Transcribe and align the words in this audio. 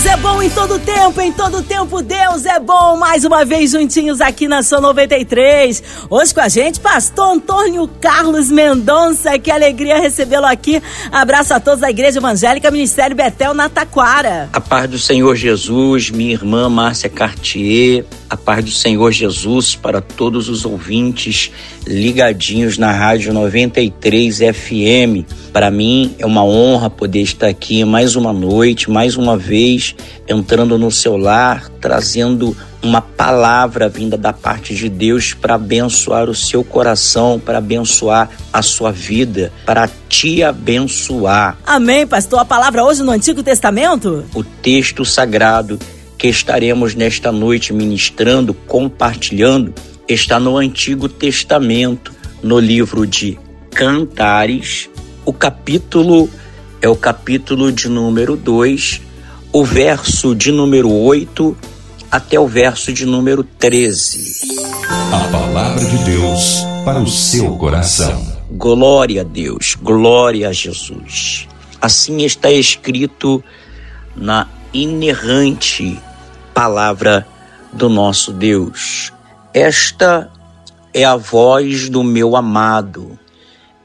Deus 0.00 0.14
é 0.14 0.16
bom 0.16 0.40
em 0.40 0.48
todo 0.48 0.78
tempo, 0.78 1.20
em 1.20 1.30
todo 1.30 1.62
tempo 1.62 2.00
Deus 2.00 2.46
é 2.46 2.58
bom. 2.58 2.96
Mais 2.96 3.22
uma 3.26 3.44
vez 3.44 3.72
juntinhos 3.72 4.22
aqui 4.22 4.48
na 4.48 4.62
São 4.62 4.80
93. 4.80 5.82
Hoje 6.08 6.32
com 6.32 6.40
a 6.40 6.48
gente, 6.48 6.80
pastor 6.80 7.34
Antônio 7.34 7.86
Carlos 8.00 8.50
Mendonça. 8.50 9.38
Que 9.38 9.50
alegria 9.50 10.00
recebê-lo 10.00 10.46
aqui. 10.46 10.82
Abraço 11.12 11.52
a 11.52 11.60
todos 11.60 11.80
da 11.80 11.90
Igreja 11.90 12.18
Evangélica 12.18 12.70
Ministério 12.70 13.14
Betel 13.14 13.52
na 13.52 13.68
Taquara. 13.68 14.48
A 14.54 14.60
paz 14.60 14.88
do 14.88 14.98
Senhor 14.98 15.36
Jesus, 15.36 16.08
minha 16.08 16.32
irmã 16.32 16.70
Márcia 16.70 17.10
Cartier. 17.10 18.06
A 18.30 18.38
paz 18.38 18.64
do 18.64 18.70
Senhor 18.70 19.12
Jesus 19.12 19.74
para 19.74 20.00
todos 20.00 20.48
os 20.48 20.64
ouvintes 20.64 21.50
ligadinhos 21.86 22.78
na 22.78 22.92
Rádio 22.92 23.34
93 23.34 24.38
FM. 24.38 25.26
Para 25.52 25.70
mim 25.70 26.14
é 26.18 26.24
uma 26.24 26.44
honra 26.44 26.88
poder 26.88 27.22
estar 27.22 27.48
aqui 27.48 27.84
mais 27.84 28.14
uma 28.14 28.32
noite, 28.32 28.88
mais 28.88 29.16
uma 29.16 29.36
vez, 29.36 29.89
entrando 30.28 30.78
no 30.78 30.90
seu 30.90 31.16
lar, 31.16 31.68
trazendo 31.80 32.56
uma 32.82 33.00
palavra 33.00 33.88
vinda 33.88 34.16
da 34.16 34.32
parte 34.32 34.74
de 34.74 34.88
Deus 34.88 35.34
para 35.34 35.54
abençoar 35.54 36.30
o 36.30 36.34
seu 36.34 36.64
coração, 36.64 37.38
para 37.38 37.58
abençoar 37.58 38.30
a 38.52 38.62
sua 38.62 38.90
vida, 38.90 39.52
para 39.66 39.88
te 40.08 40.42
abençoar. 40.42 41.58
Amém, 41.66 42.06
pastor. 42.06 42.38
A 42.38 42.44
palavra 42.44 42.84
hoje 42.84 43.02
no 43.02 43.10
Antigo 43.10 43.42
Testamento? 43.42 44.24
O 44.34 44.42
texto 44.42 45.04
sagrado 45.04 45.78
que 46.16 46.28
estaremos 46.28 46.94
nesta 46.94 47.32
noite 47.32 47.72
ministrando, 47.72 48.52
compartilhando, 48.52 49.74
está 50.06 50.38
no 50.38 50.56
Antigo 50.56 51.08
Testamento, 51.08 52.12
no 52.42 52.58
livro 52.58 53.06
de 53.06 53.38
Cantares. 53.70 54.90
O 55.24 55.32
capítulo 55.32 56.28
é 56.82 56.88
o 56.88 56.96
capítulo 56.96 57.70
de 57.70 57.88
número 57.88 58.36
2, 58.36 59.00
o 59.52 59.64
verso 59.64 60.34
de 60.34 60.52
número 60.52 60.92
8 60.92 61.56
até 62.10 62.38
o 62.38 62.46
verso 62.46 62.92
de 62.92 63.04
número 63.04 63.42
13. 63.42 64.58
A 65.12 65.28
palavra 65.28 65.84
de 65.84 65.98
Deus 66.04 66.64
para 66.84 67.00
o 67.00 67.06
seu 67.08 67.56
coração. 67.56 68.38
Glória 68.52 69.22
a 69.22 69.24
Deus, 69.24 69.76
glória 69.80 70.48
a 70.48 70.52
Jesus. 70.52 71.48
Assim 71.80 72.18
está 72.22 72.50
escrito 72.50 73.42
na 74.16 74.46
inerrante 74.72 75.98
palavra 76.54 77.26
do 77.72 77.88
nosso 77.88 78.32
Deus. 78.32 79.12
Esta 79.52 80.30
é 80.94 81.04
a 81.04 81.16
voz 81.16 81.88
do 81.88 82.04
meu 82.04 82.36
amado, 82.36 83.18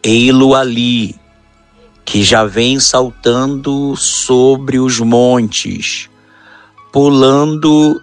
ei-lo 0.04 0.54
ali, 0.54 1.16
que 2.06 2.24
já 2.24 2.46
vem 2.46 2.80
saltando 2.80 3.96
sobre 3.98 4.80
os 4.80 5.00
montes, 5.00 6.10
pulando 6.94 8.00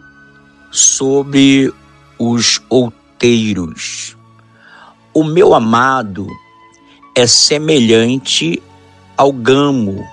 sobre 0.71 1.73
os 2.19 2.61
outeiros. 2.69 4.17
O 5.15 5.23
meu 5.23 5.55
amado 5.55 6.27
é 7.15 7.27
semelhante 7.27 8.63
ao 9.17 9.33
gamo 9.33 10.05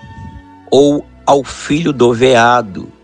ou 0.71 1.05
ao 1.25 1.43
filho 1.43 1.91
do 1.91 2.13
veado 2.13 2.99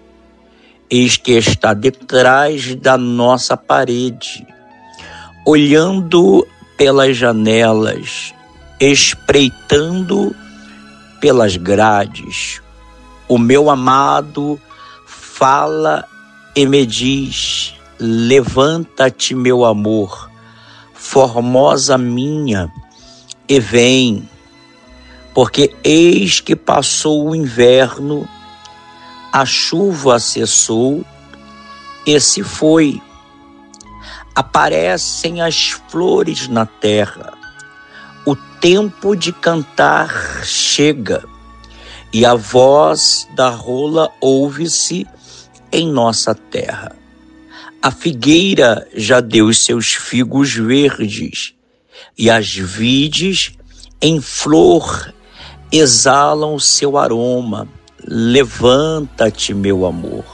eis 0.89 1.17
que 1.17 1.31
está 1.33 1.73
detrás 1.73 2.75
da 2.75 2.97
nossa 2.97 3.57
parede, 3.57 4.45
olhando 5.45 6.45
pelas 6.77 7.17
janelas, 7.17 8.33
espreitando 8.79 10.35
pelas 11.25 11.57
grades. 11.57 12.61
O 13.27 13.39
meu 13.39 13.71
amado 13.71 14.61
fala 15.07 16.07
e 16.55 16.67
me 16.67 16.85
diz: 16.85 17.73
Levanta-te, 17.99 19.33
meu 19.33 19.65
amor, 19.65 20.29
formosa 20.93 21.97
minha, 21.97 22.71
e 23.49 23.59
vem, 23.59 24.29
porque 25.33 25.75
eis 25.83 26.39
que 26.39 26.55
passou 26.55 27.29
o 27.29 27.35
inverno 27.35 28.29
a 29.33 29.45
chuva 29.47 30.19
cessou 30.19 31.03
e 32.05 32.19
se 32.19 32.43
foi. 32.43 33.01
Aparecem 34.35 35.41
as 35.41 35.71
flores 35.89 36.47
na 36.47 36.67
terra. 36.67 37.34
Tempo 38.67 39.15
de 39.15 39.31
cantar 39.31 40.43
chega 40.43 41.23
e 42.11 42.25
a 42.25 42.33
voz 42.33 43.27
da 43.35 43.47
rola 43.47 44.09
ouve-se 44.19 45.05
em 45.71 45.87
nossa 45.87 46.33
terra. 46.33 46.95
A 47.79 47.91
figueira 47.91 48.87
já 48.95 49.19
deu 49.19 49.53
seus 49.53 49.93
figos 49.93 50.55
verdes 50.55 51.53
e 52.17 52.27
as 52.27 52.55
vides 52.55 53.55
em 54.01 54.19
flor 54.19 55.13
exalam 55.71 56.57
seu 56.57 56.97
aroma 56.97 57.67
Levanta-te, 58.03 59.53
meu 59.53 59.85
amor, 59.85 60.25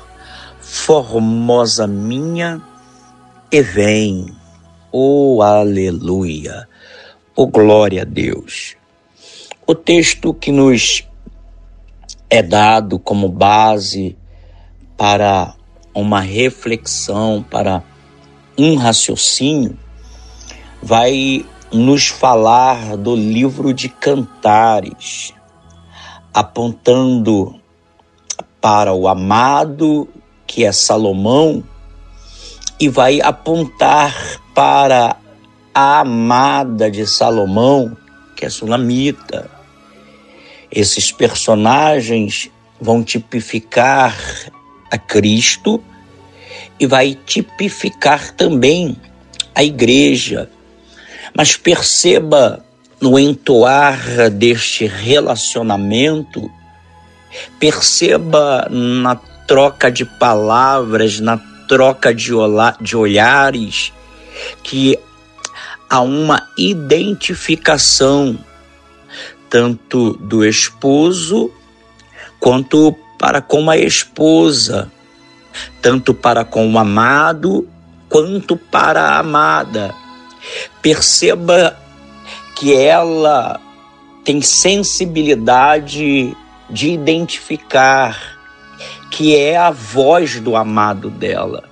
formosa 0.61 1.85
minha, 1.85 2.61
e 3.51 3.61
vem. 3.61 4.33
Oh, 4.89 5.41
aleluia! 5.41 6.70
Oh, 7.33 7.47
glória 7.47 8.01
a 8.01 8.05
Deus! 8.05 8.75
O 9.65 9.73
texto 9.73 10.33
que 10.33 10.51
nos 10.51 11.07
é 12.29 12.43
dado 12.43 12.99
como 12.99 13.29
base 13.29 14.17
para 14.97 15.55
uma 15.93 16.19
reflexão, 16.19 17.41
para 17.49 17.81
um 18.57 18.75
raciocínio, 18.75 19.79
vai 20.83 21.45
nos 21.71 22.07
falar 22.07 22.97
do 22.97 23.15
livro 23.15 23.73
de 23.73 23.87
Cantares, 23.87 25.33
apontando 26.33 27.55
para 28.59 28.93
o 28.93 29.07
amado, 29.07 30.05
que 30.45 30.65
é 30.65 30.71
Salomão, 30.73 31.63
e 32.77 32.89
vai 32.89 33.21
apontar 33.21 34.13
para 34.53 35.15
a 35.73 35.99
amada 35.99 36.89
de 36.89 37.05
Salomão, 37.05 37.95
que 38.35 38.45
é 38.45 38.49
Sulamita. 38.49 39.49
Esses 40.71 41.11
personagens 41.11 42.49
vão 42.79 43.03
tipificar 43.03 44.17
a 44.91 44.97
Cristo 44.97 45.83
e 46.79 46.85
vai 46.85 47.17
tipificar 47.25 48.31
também 48.33 48.95
a 49.53 49.63
igreja. 49.63 50.49
Mas 51.35 51.55
perceba 51.55 52.65
no 52.99 53.17
entoar 53.17 54.29
deste 54.29 54.85
relacionamento 54.85 56.49
Perceba 57.59 58.67
na 58.69 59.15
troca 59.47 59.91
de 59.91 60.05
palavras, 60.05 61.19
na 61.19 61.37
troca 61.67 62.13
de, 62.13 62.31
de 62.81 62.97
olhares, 62.97 63.93
que 64.63 64.99
há 65.91 65.99
uma 65.99 66.47
identificação 66.57 68.39
tanto 69.49 70.13
do 70.13 70.45
esposo 70.45 71.51
quanto 72.39 72.95
para 73.19 73.41
com 73.41 73.69
a 73.69 73.77
esposa, 73.77 74.89
tanto 75.81 76.13
para 76.13 76.45
com 76.45 76.71
o 76.71 76.79
amado 76.79 77.67
quanto 78.07 78.55
para 78.55 79.01
a 79.01 79.19
amada. 79.19 79.93
Perceba 80.81 81.77
que 82.55 82.73
ela 82.73 83.59
tem 84.23 84.41
sensibilidade 84.41 86.33
de 86.69 86.89
identificar 86.89 88.17
que 89.09 89.35
é 89.35 89.57
a 89.57 89.71
voz 89.71 90.39
do 90.39 90.55
amado 90.55 91.09
dela. 91.09 91.70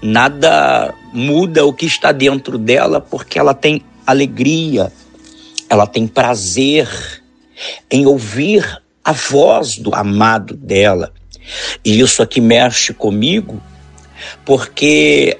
Nada 0.00 0.94
muda 1.12 1.64
o 1.64 1.72
que 1.72 1.86
está 1.86 2.12
dentro 2.12 2.58
dela 2.58 3.00
porque 3.00 3.38
ela 3.38 3.54
tem 3.54 3.82
alegria, 4.06 4.92
ela 5.68 5.86
tem 5.86 6.06
prazer 6.06 6.88
em 7.90 8.06
ouvir 8.06 8.82
a 9.04 9.12
voz 9.12 9.76
do 9.76 9.94
amado 9.94 10.56
dela. 10.56 11.12
E 11.84 12.00
isso 12.00 12.22
aqui 12.22 12.40
mexe 12.40 12.92
comigo 12.92 13.60
porque 14.44 15.38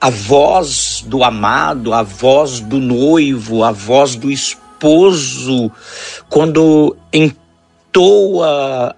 a 0.00 0.10
voz 0.10 1.04
do 1.06 1.22
amado, 1.22 1.92
a 1.92 2.02
voz 2.02 2.60
do 2.60 2.78
noivo, 2.78 3.62
a 3.62 3.70
voz 3.70 4.16
do 4.16 4.30
esposo, 4.30 5.70
quando 6.28 6.96
entoa 7.12 8.96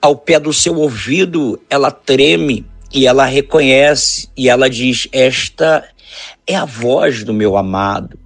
ao 0.00 0.16
pé 0.16 0.40
do 0.40 0.52
seu 0.52 0.76
ouvido, 0.76 1.60
ela 1.70 1.90
treme, 1.90 2.66
e 2.92 3.06
ela 3.06 3.24
reconhece 3.24 4.28
e 4.36 4.48
ela 4.48 4.68
diz: 4.68 5.08
Esta 5.12 5.84
é 6.46 6.56
a 6.56 6.64
voz 6.64 7.24
do 7.24 7.34
meu 7.34 7.56
amado. 7.56 8.18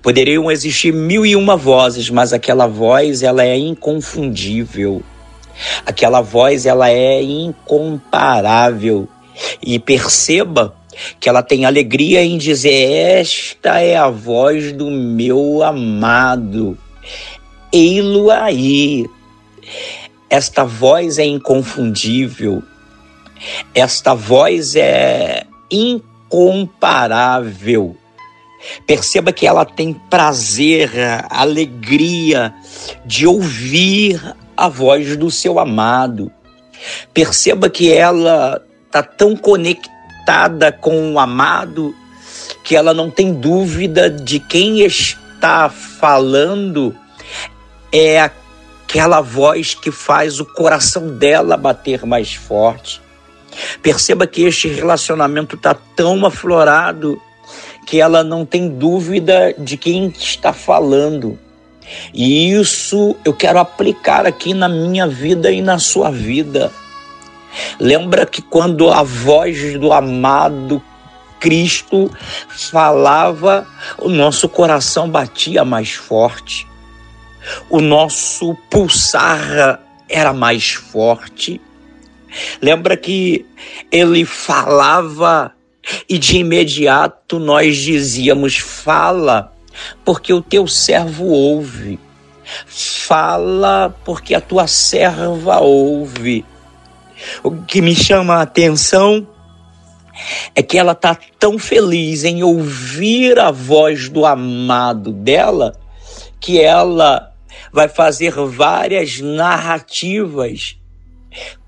Poderiam 0.00 0.50
existir 0.50 0.92
mil 0.92 1.26
e 1.26 1.34
uma 1.34 1.56
vozes, 1.56 2.08
mas 2.08 2.32
aquela 2.32 2.66
voz 2.66 3.22
ela 3.22 3.44
é 3.44 3.56
inconfundível. 3.56 5.02
Aquela 5.84 6.20
voz 6.20 6.66
ela 6.66 6.90
é 6.90 7.22
incomparável. 7.22 9.08
E 9.62 9.78
perceba 9.78 10.74
que 11.18 11.28
ela 11.28 11.42
tem 11.42 11.64
alegria 11.64 12.22
em 12.22 12.38
dizer: 12.38 13.20
Esta 13.20 13.80
é 13.80 13.96
a 13.96 14.08
voz 14.08 14.72
do 14.72 14.90
meu 14.90 15.62
amado. 15.62 16.78
Ei-lo 17.72 18.30
aí. 18.30 19.06
Esta 20.28 20.64
voz 20.64 21.18
é 21.18 21.24
inconfundível. 21.24 22.62
Esta 23.74 24.14
voz 24.14 24.76
é 24.76 25.44
incomparável. 25.70 27.96
Perceba 28.86 29.32
que 29.32 29.46
ela 29.46 29.64
tem 29.64 29.92
prazer, 29.92 30.90
alegria 31.28 32.54
de 33.04 33.26
ouvir 33.26 34.36
a 34.56 34.68
voz 34.68 35.16
do 35.16 35.28
seu 35.30 35.58
amado. 35.58 36.30
Perceba 37.12 37.68
que 37.68 37.92
ela 37.92 38.62
está 38.86 39.02
tão 39.02 39.36
conectada 39.36 40.70
com 40.70 41.14
o 41.14 41.18
amado 41.18 41.92
que 42.62 42.76
ela 42.76 42.94
não 42.94 43.10
tem 43.10 43.34
dúvida 43.34 44.08
de 44.08 44.38
quem 44.38 44.82
está 44.82 45.68
falando 45.68 46.96
é 47.90 48.20
aquela 48.20 49.20
voz 49.20 49.74
que 49.74 49.90
faz 49.90 50.40
o 50.40 50.46
coração 50.46 51.08
dela 51.08 51.56
bater 51.56 52.06
mais 52.06 52.34
forte. 52.34 53.01
Perceba 53.82 54.26
que 54.26 54.42
este 54.42 54.68
relacionamento 54.68 55.56
está 55.56 55.74
tão 55.74 56.24
aflorado 56.24 57.20
que 57.86 58.00
ela 58.00 58.22
não 58.22 58.44
tem 58.44 58.68
dúvida 58.68 59.54
de 59.58 59.76
quem 59.76 60.06
está 60.08 60.52
falando. 60.52 61.38
E 62.14 62.52
isso 62.52 63.16
eu 63.24 63.34
quero 63.34 63.58
aplicar 63.58 64.26
aqui 64.26 64.54
na 64.54 64.68
minha 64.68 65.06
vida 65.06 65.50
e 65.50 65.60
na 65.60 65.78
sua 65.78 66.10
vida. 66.10 66.70
Lembra 67.78 68.24
que 68.24 68.40
quando 68.40 68.90
a 68.90 69.02
voz 69.02 69.78
do 69.78 69.92
amado 69.92 70.82
Cristo 71.38 72.10
falava, 72.48 73.66
o 73.98 74.08
nosso 74.08 74.48
coração 74.48 75.10
batia 75.10 75.64
mais 75.64 75.92
forte, 75.92 76.66
o 77.68 77.80
nosso 77.80 78.54
pulsar 78.70 79.80
era 80.08 80.32
mais 80.32 80.72
forte. 80.72 81.60
Lembra 82.60 82.96
que 82.96 83.44
ele 83.90 84.24
falava 84.24 85.52
e 86.08 86.18
de 86.18 86.38
imediato 86.38 87.38
nós 87.38 87.76
dizíamos: 87.76 88.56
Fala, 88.56 89.52
porque 90.04 90.32
o 90.32 90.42
teu 90.42 90.66
servo 90.66 91.26
ouve. 91.26 91.98
Fala, 92.66 93.94
porque 94.04 94.34
a 94.34 94.40
tua 94.40 94.66
serva 94.66 95.60
ouve. 95.60 96.44
O 97.42 97.50
que 97.62 97.80
me 97.80 97.94
chama 97.94 98.34
a 98.34 98.42
atenção 98.42 99.26
é 100.54 100.62
que 100.62 100.76
ela 100.76 100.92
está 100.92 101.16
tão 101.38 101.58
feliz 101.58 102.24
em 102.24 102.42
ouvir 102.42 103.38
a 103.38 103.50
voz 103.50 104.08
do 104.08 104.26
amado 104.26 105.12
dela 105.12 105.74
que 106.40 106.60
ela 106.60 107.32
vai 107.72 107.88
fazer 107.88 108.32
várias 108.32 109.20
narrativas 109.20 110.76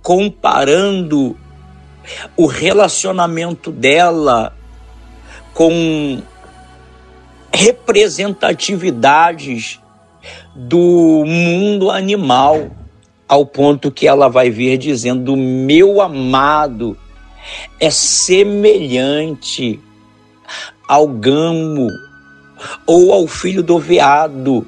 comparando 0.03 1.37
o 2.37 2.47
relacionamento 2.47 3.71
dela 3.71 4.53
com 5.53 6.21
representatividades 7.53 9.81
do 10.55 11.25
mundo 11.27 11.91
animal, 11.91 12.71
ao 13.29 13.47
ponto 13.47 13.91
que 13.91 14.07
ela 14.07 14.29
vai 14.29 14.51
vir 14.51 14.79
dizendo: 14.79 15.37
meu 15.37 16.01
amado 16.01 16.97
é 17.79 17.91
semelhante 17.91 19.81
ao 20.89 21.07
gamo 21.09 21.89
ou 22.87 23.13
ao 23.13 23.27
filho 23.27 23.63
do 23.63 23.79
veado 23.79 24.67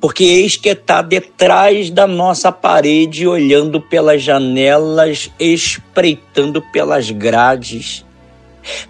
porque 0.00 0.24
eis 0.24 0.56
que 0.56 0.70
está 0.70 1.02
detrás 1.02 1.90
da 1.90 2.06
nossa 2.06 2.50
parede, 2.50 3.26
olhando 3.26 3.80
pelas 3.80 4.22
janelas, 4.22 5.30
espreitando 5.38 6.62
pelas 6.72 7.10
grades. 7.10 8.04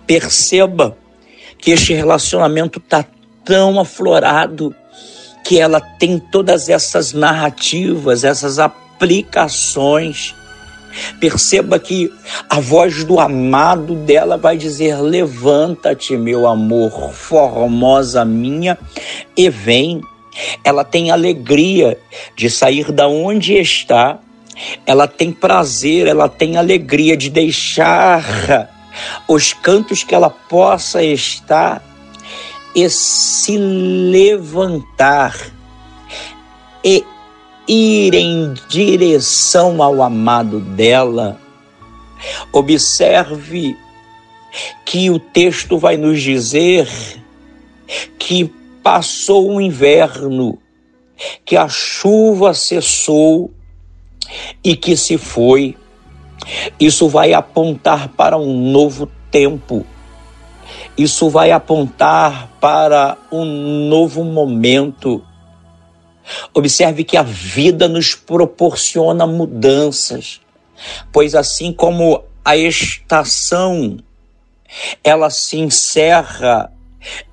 Perceba 0.07 0.97
que 1.59 1.71
este 1.71 1.95
relacionamento 1.95 2.79
está 2.79 3.05
tão 3.45 3.81
aflorado 3.81 4.75
que 5.45 5.61
ela 5.61 5.81
tem 5.81 6.19
todas 6.19 6.69
essas 6.69 7.13
narrativas, 7.13 8.25
essas 8.25 8.59
aplicações. 8.59 10.35
Perceba 11.21 11.79
que 11.79 12.13
a 12.49 12.61
voz 12.61 13.05
do 13.05 13.21
amado 13.21 13.95
dela 13.95 14.37
vai 14.37 14.57
dizer: 14.57 15.01
Levanta-te, 15.01 16.17
meu 16.17 16.47
amor, 16.47 17.13
formosa 17.13 18.25
minha, 18.25 18.79
e 19.37 19.51
vem. 19.51 20.01
Ela 20.63 20.85
tem 20.85 21.11
alegria 21.11 21.99
de 22.37 22.51
sair 22.51 22.91
da 22.91 23.09
onde 23.09 23.55
está. 23.55 24.19
Ela 24.87 25.07
tem 25.07 25.33
prazer, 25.33 26.07
ela 26.07 26.29
tem 26.29 26.57
alegria 26.57 27.17
de 27.17 27.31
deixar 27.31 28.69
os 29.29 29.53
cantos 29.53 30.05
que 30.05 30.15
ela 30.15 30.31
possa 30.31 31.03
estar 31.03 31.83
e 32.75 32.89
se 32.89 33.57
levantar 33.57 35.37
e 36.85 37.05
ir 37.67 38.15
em 38.15 38.53
direção 38.69 39.83
ao 39.83 40.03
amado 40.03 40.61
dela. 40.61 41.41
Observe 42.53 43.77
que 44.85 45.11
o 45.11 45.19
texto 45.19 45.79
vai 45.79 45.97
nos 45.97 46.23
dizer 46.23 46.89
que 48.19 48.53
passou 48.85 49.51
o 49.51 49.61
inverno, 49.63 50.59
que 51.43 51.57
a 51.57 51.67
chuva 51.67 52.53
cessou 52.53 53.51
e 54.63 54.77
que 54.77 54.95
se 54.95 55.17
foi. 55.17 55.75
Isso 56.79 57.09
vai 57.09 57.33
apontar 57.33 58.09
para 58.11 58.37
um 58.37 58.71
novo 58.71 59.11
tempo. 59.31 59.87
Isso 60.99 61.31
vai 61.31 61.51
apontar 61.51 62.51
para 62.61 63.17
um 63.33 63.89
novo 63.89 64.23
momento. 64.23 65.25
Observe 66.53 67.05
que 67.05 67.17
a 67.17 67.23
vida 67.23 67.89
nos 67.89 68.15
proporciona 68.15 69.27
mudanças, 69.27 70.43
pois 71.11 71.35
assim 71.35 71.73
como 71.73 72.23
a 72.45 72.55
estação 72.55 73.97
ela 75.03 75.31
se 75.31 75.59
encerra 75.59 76.74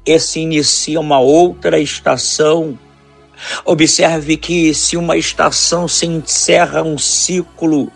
e 0.05 0.19
se 0.19 0.39
inicia 0.39 0.99
uma 0.99 1.19
outra 1.19 1.79
estação. 1.79 2.77
Observe 3.65 4.37
que 4.37 4.73
se 4.73 4.97
uma 4.97 5.17
estação 5.17 5.87
se 5.87 6.05
encerra 6.05 6.83
um 6.83 6.97
ciclo 6.97 7.91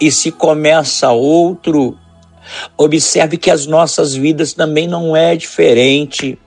e 0.00 0.10
se 0.10 0.32
começa 0.32 1.10
outro, 1.10 1.96
observe 2.76 3.36
que 3.36 3.50
as 3.50 3.66
nossas 3.66 4.14
vidas 4.14 4.54
também 4.54 4.88
não 4.88 5.14
é 5.14 5.36
diferente. 5.36 6.38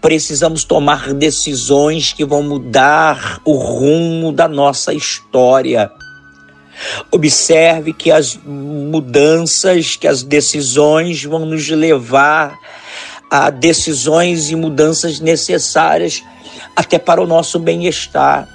Precisamos 0.00 0.64
tomar 0.64 1.12
decisões 1.12 2.12
que 2.12 2.24
vão 2.24 2.42
mudar 2.42 3.40
o 3.44 3.52
rumo 3.52 4.32
da 4.32 4.48
nossa 4.48 4.94
história. 4.94 5.90
Observe 7.10 7.92
que 7.92 8.10
as 8.10 8.36
mudanças, 8.36 9.96
que 9.96 10.06
as 10.06 10.22
decisões 10.22 11.24
vão 11.24 11.44
nos 11.44 11.68
levar 11.68 12.56
a 13.30 13.50
decisões 13.50 14.50
e 14.50 14.56
mudanças 14.56 15.20
necessárias 15.20 16.22
até 16.74 16.98
para 16.98 17.22
o 17.22 17.26
nosso 17.26 17.58
bem-estar. 17.58 18.48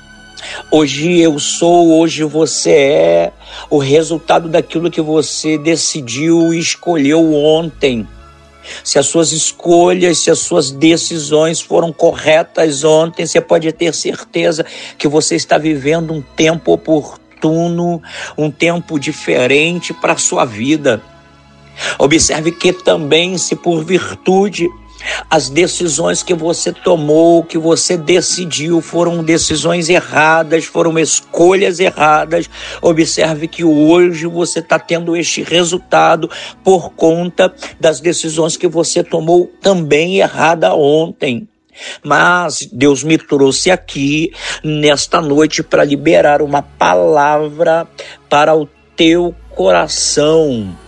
Hoje 0.72 1.20
eu 1.20 1.40
sou, 1.40 2.00
hoje 2.00 2.24
você 2.24 2.72
é 2.72 3.32
o 3.70 3.78
resultado 3.78 4.50
daquilo 4.50 4.92
que 4.92 5.02
você 5.02 5.58
decidiu 5.58 6.54
e 6.54 6.60
escolheu 6.60 7.34
ontem. 7.34 8.08
Se 8.84 8.98
as 8.98 9.06
suas 9.08 9.32
escolhas, 9.32 10.20
se 10.20 10.32
as 10.32 10.40
suas 10.40 10.72
decisões 10.72 11.62
foram 11.62 11.92
corretas 11.92 12.84
ontem, 12.84 13.26
você 13.26 13.42
pode 13.42 13.72
ter 13.72 13.94
certeza 13.94 14.66
que 14.98 15.08
você 15.08 15.36
está 15.36 15.58
vivendo 15.58 16.14
um 16.14 16.22
tempo 16.22 16.74
oportuno, 16.74 18.02
um 18.38 18.50
tempo 18.50 19.00
diferente 19.00 19.94
para 19.94 20.14
a 20.14 20.18
sua 20.18 20.46
vida. 20.46 21.02
Observe 21.98 22.52
que 22.52 22.74
também, 22.74 23.38
se 23.38 23.56
por 23.56 23.84
virtude 23.84 24.70
as 25.30 25.50
decisões 25.50 26.24
que 26.24 26.34
você 26.34 26.72
tomou, 26.72 27.44
que 27.44 27.58
você 27.58 27.98
decidiu, 27.98 28.82
foram 28.82 29.24
decisões 29.24 29.90
erradas, 29.90 30.66
foram 30.66 30.98
escolhas 30.98 31.80
erradas. 31.80 32.50
Observe 32.82 33.48
que 33.48 33.64
hoje 33.64 34.28
você 34.28 34.60
está 34.60 34.80
tendo 34.80 35.16
este 35.16 35.44
resultado 35.44 36.30
por 36.64 36.92
conta 36.92 37.54
das 37.80 38.00
decisões 38.00 38.56
que 38.56 38.68
você 38.68 39.04
tomou 39.04 39.52
também 39.62 40.20
errada 40.20 40.74
ontem. 40.74 41.48
Mas 42.04 42.70
Deus 42.72 43.04
me 43.04 43.18
trouxe 43.18 43.72
aqui 43.72 44.32
nesta 44.64 45.20
noite 45.20 45.64
para 45.64 45.84
liberar 45.84 46.42
uma 46.42 46.62
palavra 46.62 47.88
para 48.30 48.56
o 48.56 48.68
teu 48.96 49.34
coração 49.56 50.83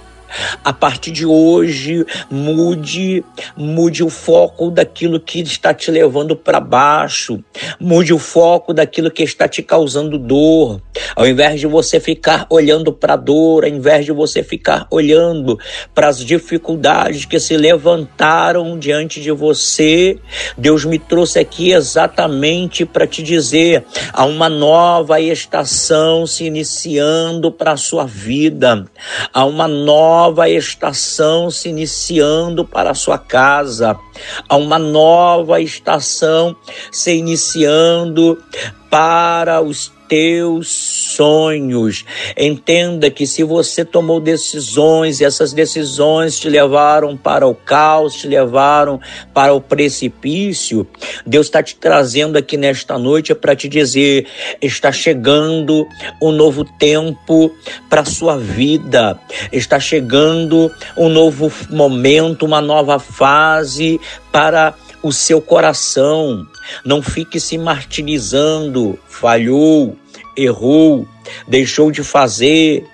a 0.64 0.74
partir 0.74 1.12
de 1.12 1.26
hoje, 1.26 2.06
mude, 2.30 3.24
mude 3.56 4.04
o 4.04 4.10
foco 4.10 4.70
daquilo 4.70 5.20
que 5.20 5.42
está 5.42 5.74
te 5.74 5.92
levando 5.92 6.36
para 6.36 6.60
baixo. 6.60 7.44
Mude 7.80 8.14
o 8.14 8.20
foco 8.20 8.74
daquilo 8.74 9.12
que 9.12 9.24
está 9.24 9.48
te 9.48 9.62
causando 9.62 10.18
dor. 10.18 10.82
Ao 11.16 11.28
invés 11.28 11.60
de 11.60 11.68
você 11.68 12.00
ficar 12.00 12.46
olhando 12.50 12.92
para 12.92 13.14
a 13.14 13.18
dor, 13.18 13.64
ao 13.64 13.70
invés 13.70 14.06
de 14.06 14.12
você 14.12 14.44
ficar 14.44 14.88
olhando 14.90 15.60
para 15.94 16.08
as 16.08 16.24
dificuldades 16.24 17.26
que 17.26 17.40
se 17.40 17.56
levantaram 17.58 18.78
diante 18.78 19.22
de 19.22 19.32
você, 19.32 20.18
Deus 20.58 20.86
me 20.86 21.00
trouxe 21.00 21.40
aqui 21.40 21.72
exatamente 21.72 22.86
para 22.86 23.08
te 23.08 23.22
dizer: 23.22 23.84
há 24.12 24.26
uma 24.26 24.50
nova 24.50 25.20
estação 25.20 26.26
se 26.26 26.46
iniciando 26.46 27.52
para 27.52 27.74
a 27.74 27.78
sua 27.78 28.06
vida. 28.06 28.86
Há 29.34 29.46
uma 29.46 29.68
nova 29.68 30.25
nova 30.26 30.50
estação 30.50 31.52
se 31.52 31.70
iniciando 31.70 32.66
para 32.66 32.90
a 32.90 32.96
sua 32.96 33.16
casa, 33.16 33.96
há 34.50 34.58
uma 34.58 34.80
nova 34.80 35.62
estação 35.62 36.56
se 36.92 37.16
iniciando 37.16 38.36
para 38.90 39.62
os 39.62 39.92
teus 40.08 40.68
sonhos. 40.70 42.06
Entenda 42.38 43.10
que 43.10 43.26
se 43.26 43.44
você 43.44 43.84
tomou 43.84 44.20
decisões 44.20 45.20
e 45.20 45.26
essas 45.26 45.54
decisões 45.54 46.40
te 46.40 46.50
levaram 46.50 47.18
para 47.18 47.48
o 47.48 47.56
caos, 47.56 48.16
te 48.16 48.28
levaram 48.28 49.00
para 49.34 49.54
o 49.54 49.62
precipício, 49.62 50.88
Deus 51.26 51.48
está 51.48 51.62
te 51.64 51.76
trazendo 51.76 52.38
aqui 52.38 52.58
nesta 52.58 52.98
noite 52.98 53.34
para 53.34 53.56
te 53.56 53.68
dizer: 53.68 54.28
está 54.62 54.92
chegando 54.92 55.88
um 56.22 56.32
novo 56.32 56.64
tempo 56.64 57.52
para 57.90 58.02
a 58.02 58.06
sua 58.06 58.38
vida, 58.38 59.20
está 59.52 59.80
chegando 59.80 60.72
um 60.98 61.10
novo 61.10 61.52
momento, 61.70 62.46
uma 62.46 62.62
nova 62.62 63.00
fase 63.00 64.00
para 64.32 64.74
o 65.06 65.14
seu 65.14 65.40
coração. 65.40 66.48
Não 66.84 67.00
fique 67.00 67.40
se 67.40 67.60
martirizando, 67.60 68.98
falhou, 69.08 69.96
errou, 70.36 71.08
deixou 71.48 71.92
de 71.92 72.04
fazer. 72.04 72.88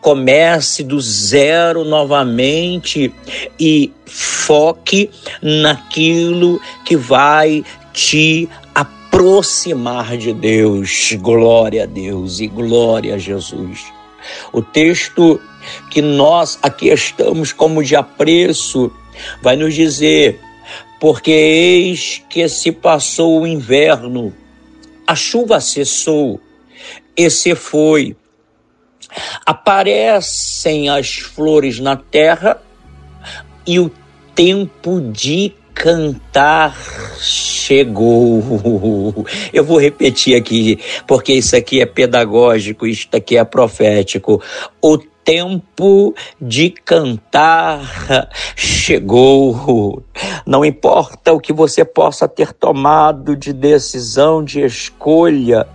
Comece 0.00 0.82
do 0.82 1.00
zero 1.00 1.82
novamente 1.84 3.14
e 3.58 3.90
foque 4.04 5.08
naquilo 5.40 6.60
que 6.84 6.94
vai 6.94 7.64
te 7.92 8.48
aproximar 8.74 10.16
de 10.18 10.34
Deus. 10.34 11.12
Glória 11.20 11.84
a 11.84 11.86
Deus 11.86 12.40
e 12.40 12.48
glória 12.48 13.14
a 13.14 13.18
Jesus. 13.18 13.84
O 14.52 14.60
texto 14.60 15.40
que 15.90 16.02
nós 16.02 16.58
aqui 16.60 16.88
estamos 16.88 17.52
como 17.52 17.82
de 17.82 17.96
apreço 17.96 18.92
vai 19.40 19.56
nos 19.56 19.74
dizer 19.74 20.38
porque 21.02 21.32
eis 21.32 22.22
que 22.30 22.48
se 22.48 22.70
passou 22.70 23.40
o 23.40 23.46
inverno, 23.46 24.32
a 25.04 25.16
chuva 25.16 25.60
cessou 25.60 26.40
e 27.16 27.28
se 27.28 27.56
foi. 27.56 28.16
Aparecem 29.44 30.88
as 30.88 31.16
flores 31.16 31.80
na 31.80 31.96
terra 31.96 32.62
e 33.66 33.80
o 33.80 33.90
tempo 34.32 35.00
de 35.00 35.52
cantar 35.74 36.78
chegou. 37.18 39.26
Eu 39.52 39.64
vou 39.64 39.80
repetir 39.80 40.36
aqui, 40.36 40.78
porque 41.04 41.32
isso 41.32 41.56
aqui 41.56 41.80
é 41.80 41.86
pedagógico, 41.86 42.86
isso 42.86 43.08
aqui 43.12 43.36
é 43.36 43.42
profético. 43.42 44.40
O 44.80 44.98
tempo 45.24 46.14
de 46.40 46.70
cantar 46.70 48.28
chegou. 48.56 50.02
Não 50.46 50.64
importa 50.64 51.32
o 51.32 51.40
que 51.40 51.52
você 51.52 51.84
possa 51.84 52.28
ter 52.28 52.52
tomado 52.52 53.36
de 53.36 53.52
decisão, 53.52 54.44
de 54.44 54.60
escolha, 54.60 55.66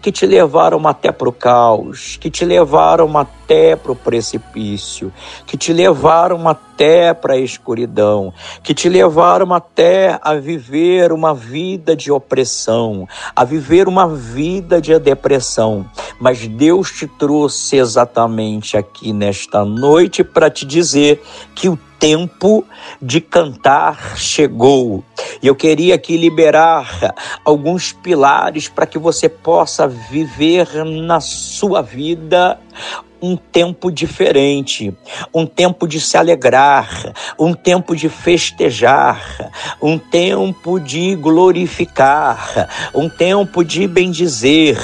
que 0.00 0.12
te 0.12 0.26
levaram 0.26 0.86
até 0.86 1.10
para 1.12 1.28
o 1.28 1.32
caos, 1.32 2.16
que 2.16 2.30
te 2.30 2.44
levaram 2.44 3.16
até 3.16 3.76
para 3.76 3.92
o 3.92 3.96
precipício, 3.96 5.12
que 5.46 5.56
te 5.56 5.72
levaram 5.72 6.48
até 6.48 7.12
para 7.14 7.34
a 7.34 7.38
escuridão, 7.38 8.32
que 8.62 8.74
te 8.74 8.88
levaram 8.88 9.52
até 9.52 10.18
a 10.22 10.34
viver 10.34 11.12
uma 11.12 11.34
vida 11.34 11.94
de 11.94 12.10
opressão, 12.10 13.06
a 13.34 13.44
viver 13.44 13.88
uma 13.88 14.08
vida 14.08 14.80
de 14.80 14.98
depressão. 14.98 15.88
Mas 16.20 16.46
Deus 16.46 16.90
te 16.90 17.06
trouxe 17.06 17.76
exatamente 17.76 18.76
aqui 18.76 19.12
nesta 19.12 19.64
noite 19.64 20.24
para 20.24 20.50
te 20.50 20.64
dizer 20.64 21.22
que 21.54 21.68
o 21.68 21.78
tempo 21.98 22.64
de 23.00 23.20
cantar 23.20 24.16
chegou. 24.16 25.02
E 25.44 25.46
eu 25.46 25.54
queria 25.54 25.94
aqui 25.96 26.16
liberar 26.16 27.14
alguns 27.44 27.92
pilares 27.92 28.66
para 28.66 28.86
que 28.86 28.98
você 28.98 29.28
possa 29.28 29.86
viver 29.86 30.82
na 30.86 31.20
sua 31.20 31.82
vida 31.82 32.58
um 33.20 33.36
tempo 33.36 33.92
diferente, 33.92 34.96
um 35.34 35.44
tempo 35.44 35.86
de 35.86 36.00
se 36.00 36.16
alegrar, 36.16 37.12
um 37.38 37.52
tempo 37.52 37.94
de 37.94 38.08
festejar, 38.08 39.52
um 39.82 39.98
tempo 39.98 40.80
de 40.80 41.14
glorificar, 41.14 42.90
um 42.94 43.06
tempo 43.10 43.62
de 43.62 43.86
bendizer, 43.86 44.78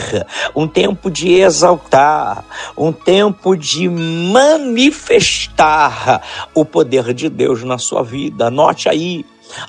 um 0.54 0.68
tempo 0.68 1.10
de 1.10 1.40
exaltar, 1.40 2.44
um 2.76 2.92
tempo 2.92 3.56
de 3.56 3.88
manifestar 4.30 6.22
o 6.54 6.66
poder 6.66 7.14
de 7.14 7.30
Deus 7.30 7.64
na 7.64 7.78
sua 7.78 8.02
vida. 8.02 8.48
Anote 8.48 8.90
aí 8.90 9.24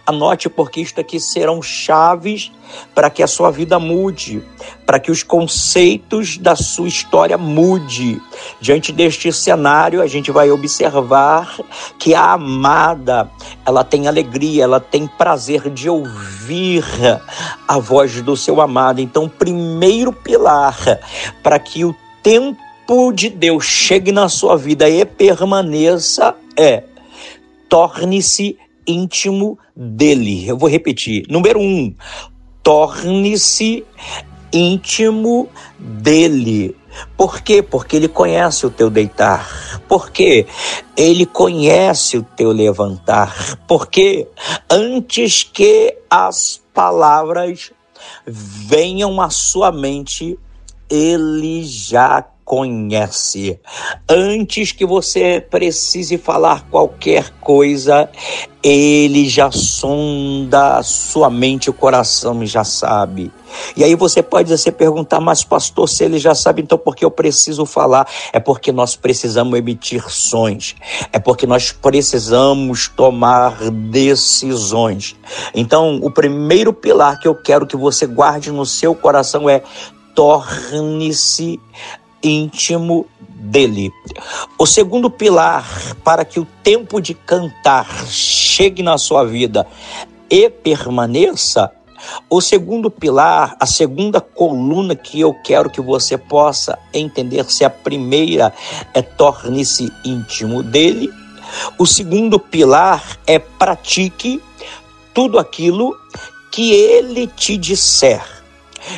Anote, 0.05 0.49
porque 0.49 0.81
isto 0.81 0.99
aqui 0.99 1.19
serão 1.19 1.61
chaves 1.61 2.51
para 2.93 3.09
que 3.09 3.21
a 3.21 3.27
sua 3.27 3.51
vida 3.51 3.79
mude, 3.79 4.41
para 4.85 4.99
que 4.99 5.11
os 5.11 5.23
conceitos 5.23 6.37
da 6.37 6.55
sua 6.55 6.87
história 6.87 7.37
mude. 7.37 8.21
Diante 8.59 8.91
deste 8.91 9.31
cenário, 9.31 10.01
a 10.01 10.07
gente 10.07 10.31
vai 10.31 10.51
observar 10.51 11.57
que 11.99 12.13
a 12.13 12.33
amada, 12.33 13.29
ela 13.65 13.83
tem 13.83 14.07
alegria, 14.07 14.63
ela 14.63 14.79
tem 14.79 15.07
prazer 15.07 15.69
de 15.69 15.89
ouvir 15.89 16.83
a 17.67 17.79
voz 17.79 18.21
do 18.21 18.35
seu 18.37 18.61
amado. 18.61 19.01
Então, 19.01 19.27
primeiro 19.27 20.13
pilar 20.13 20.77
para 21.43 21.59
que 21.59 21.83
o 21.83 21.95
tempo 22.23 23.11
de 23.13 23.29
Deus 23.29 23.65
chegue 23.65 24.11
na 24.11 24.29
sua 24.29 24.57
vida 24.57 24.89
e 24.89 25.05
permaneça 25.05 26.35
é 26.57 26.83
torne-se 27.71 28.57
íntimo 28.91 29.57
dele. 29.75 30.47
Eu 30.47 30.57
vou 30.57 30.69
repetir. 30.69 31.25
Número 31.29 31.59
um, 31.59 31.93
torne-se 32.61 33.85
íntimo 34.53 35.49
dele. 35.79 36.75
Por 37.15 37.41
quê? 37.41 37.61
Porque 37.61 37.95
ele 37.95 38.07
conhece 38.07 38.65
o 38.65 38.69
teu 38.69 38.89
deitar. 38.89 39.81
Por 39.87 40.11
quê? 40.11 40.45
Ele 40.95 41.25
conhece 41.25 42.17
o 42.17 42.23
teu 42.23 42.51
levantar. 42.51 43.57
Porque 43.67 44.27
antes 44.69 45.43
que 45.43 45.97
as 46.09 46.61
palavras 46.73 47.71
venham 48.25 49.21
à 49.21 49.29
sua 49.29 49.71
mente, 49.71 50.37
ele 50.89 51.63
já 51.63 52.25
conhece. 52.51 53.57
Antes 54.09 54.73
que 54.73 54.85
você 54.85 55.39
precise 55.39 56.17
falar 56.17 56.67
qualquer 56.69 57.29
coisa, 57.39 58.09
ele 58.61 59.29
já 59.29 59.49
sonda 59.49 60.75
a 60.75 60.83
sua 60.83 61.29
mente, 61.29 61.69
o 61.69 61.73
coração 61.73 62.43
e 62.43 62.45
já 62.45 62.65
sabe. 62.65 63.31
E 63.73 63.85
aí 63.85 63.95
você 63.95 64.21
pode 64.21 64.57
se 64.57 64.69
perguntar, 64.69 65.21
mas 65.21 65.45
pastor, 65.45 65.87
se 65.87 66.03
ele 66.03 66.19
já 66.19 66.35
sabe, 66.35 66.61
então 66.61 66.77
por 66.77 66.93
que 66.93 67.05
eu 67.05 67.11
preciso 67.11 67.65
falar? 67.65 68.05
É 68.33 68.39
porque 68.39 68.73
nós 68.73 68.97
precisamos 68.97 69.57
emitir 69.57 70.03
sons, 70.09 70.75
é 71.13 71.19
porque 71.19 71.47
nós 71.47 71.71
precisamos 71.71 72.89
tomar 72.89 73.71
decisões. 73.71 75.15
Então, 75.55 76.01
o 76.03 76.11
primeiro 76.11 76.73
pilar 76.73 77.17
que 77.17 77.29
eu 77.29 77.35
quero 77.35 77.65
que 77.65 77.77
você 77.77 78.05
guarde 78.05 78.51
no 78.51 78.65
seu 78.65 78.93
coração 78.93 79.49
é 79.49 79.63
torne-se 80.13 81.57
íntimo 82.23 83.05
dele. 83.19 83.91
O 84.57 84.65
segundo 84.65 85.09
pilar 85.09 85.65
para 86.03 86.23
que 86.23 86.39
o 86.39 86.47
tempo 86.63 87.01
de 87.01 87.13
cantar 87.13 87.87
chegue 88.07 88.83
na 88.83 88.97
sua 88.97 89.23
vida 89.23 89.67
e 90.29 90.49
permaneça, 90.49 91.71
o 92.29 92.41
segundo 92.41 92.89
pilar, 92.89 93.55
a 93.59 93.65
segunda 93.65 94.21
coluna 94.21 94.95
que 94.95 95.19
eu 95.19 95.33
quero 95.43 95.69
que 95.69 95.81
você 95.81 96.17
possa 96.17 96.77
entender 96.93 97.45
se 97.51 97.63
a 97.63 97.69
primeira 97.69 98.53
é 98.93 99.01
torne-se 99.01 99.91
íntimo 100.03 100.63
dele, 100.63 101.11
o 101.77 101.85
segundo 101.85 102.39
pilar 102.39 103.19
é 103.27 103.37
pratique 103.37 104.41
tudo 105.13 105.37
aquilo 105.37 105.95
que 106.51 106.71
ele 106.73 107.27
te 107.27 107.57
disser. 107.57 108.23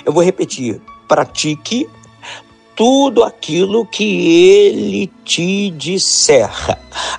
Eu 0.05 0.13
vou 0.13 0.23
repetir: 0.23 0.81
pratique 1.07 1.89
tudo 2.75 3.23
aquilo 3.23 3.85
que 3.85 4.47
ele 4.47 5.11
te 5.23 5.69
disser. 5.71 6.49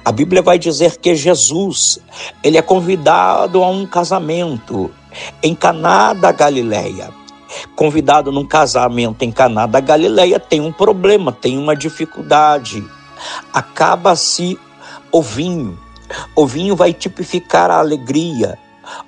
A 0.04 0.10
Bíblia 0.10 0.42
vai 0.42 0.58
dizer 0.58 0.96
que 0.98 1.14
Jesus, 1.14 1.98
ele 2.42 2.58
é 2.58 2.62
convidado 2.62 3.62
a 3.62 3.68
um 3.68 3.86
casamento 3.86 4.90
em 5.42 5.54
Caná 5.54 6.12
da 6.12 6.32
Galileia. 6.32 7.10
Convidado 7.76 8.32
num 8.32 8.44
casamento 8.44 9.22
em 9.22 9.30
Caná 9.30 9.66
da 9.66 9.80
Galileia 9.80 10.40
tem 10.40 10.60
um 10.60 10.72
problema, 10.72 11.30
tem 11.30 11.56
uma 11.56 11.76
dificuldade. 11.76 12.84
Acaba-se 13.52 14.58
o 15.12 15.22
vinho. 15.22 15.78
O 16.34 16.46
vinho 16.46 16.74
vai 16.74 16.92
tipificar 16.92 17.70
a 17.70 17.78
alegria. 17.78 18.58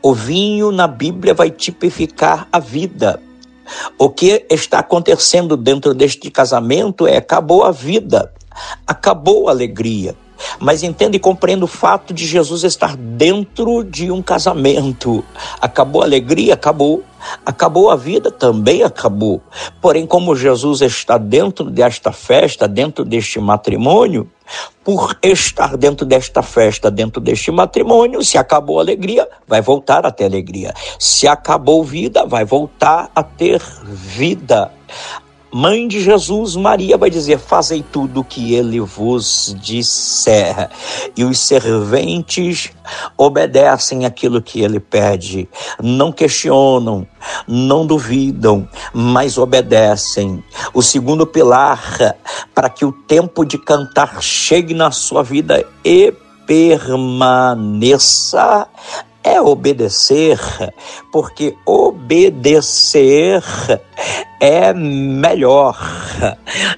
O 0.00 0.14
vinho 0.14 0.70
na 0.70 0.86
Bíblia 0.86 1.34
vai 1.34 1.50
tipificar 1.50 2.46
a 2.52 2.58
vida. 2.58 3.20
O 3.98 4.08
que 4.10 4.46
está 4.50 4.78
acontecendo 4.78 5.56
dentro 5.56 5.94
deste 5.94 6.30
casamento 6.30 7.06
é 7.06 7.16
acabou 7.16 7.64
a 7.64 7.70
vida, 7.70 8.32
acabou 8.86 9.48
a 9.48 9.52
alegria. 9.52 10.14
Mas 10.58 10.82
entenda 10.82 11.16
e 11.16 11.20
compreenda 11.20 11.64
o 11.64 11.68
fato 11.68 12.12
de 12.12 12.26
Jesus 12.26 12.64
estar 12.64 12.96
dentro 12.96 13.82
de 13.84 14.10
um 14.10 14.22
casamento. 14.22 15.24
Acabou 15.60 16.02
a 16.02 16.04
alegria? 16.04 16.54
Acabou. 16.54 17.02
Acabou 17.44 17.90
a 17.90 17.96
vida? 17.96 18.30
Também 18.30 18.82
acabou. 18.82 19.42
Porém, 19.80 20.06
como 20.06 20.36
Jesus 20.36 20.80
está 20.80 21.18
dentro 21.18 21.70
desta 21.70 22.12
festa, 22.12 22.68
dentro 22.68 23.04
deste 23.04 23.40
matrimônio, 23.40 24.30
por 24.84 25.16
estar 25.22 25.76
dentro 25.76 26.06
desta 26.06 26.42
festa, 26.42 26.90
dentro 26.90 27.20
deste 27.20 27.50
matrimônio, 27.50 28.22
se 28.22 28.38
acabou 28.38 28.78
a 28.78 28.82
alegria, 28.82 29.28
vai 29.46 29.60
voltar 29.60 30.06
a 30.06 30.10
ter 30.12 30.24
alegria. 30.24 30.72
Se 30.98 31.26
acabou 31.26 31.82
vida, 31.82 32.24
vai 32.24 32.44
voltar 32.44 33.10
a 33.14 33.22
ter 33.22 33.60
vida 33.82 34.70
mãe 35.52 35.86
de 35.88 36.00
Jesus, 36.00 36.56
Maria, 36.56 36.96
vai 36.96 37.10
dizer: 37.10 37.38
Fazei 37.38 37.82
tudo 37.82 38.20
o 38.20 38.24
que 38.24 38.54
ele 38.54 38.80
vos 38.80 39.56
disser. 39.60 40.70
E 41.16 41.24
os 41.24 41.38
serventes 41.38 42.70
obedecem 43.16 44.04
aquilo 44.04 44.42
que 44.42 44.60
ele 44.60 44.78
pede, 44.78 45.48
não 45.82 46.12
questionam, 46.12 47.06
não 47.46 47.86
duvidam, 47.86 48.68
mas 48.92 49.38
obedecem. 49.38 50.42
O 50.74 50.82
segundo 50.82 51.26
pilar 51.26 52.16
para 52.54 52.68
que 52.68 52.84
o 52.84 52.92
tempo 52.92 53.44
de 53.44 53.58
cantar 53.58 54.22
chegue 54.22 54.74
na 54.74 54.90
sua 54.90 55.22
vida 55.22 55.64
e 55.84 56.12
permaneça 56.46 57.88
é 59.26 59.42
obedecer, 59.42 60.38
porque 61.10 61.56
obedecer 61.66 63.42
é 64.40 64.72
melhor 64.72 65.76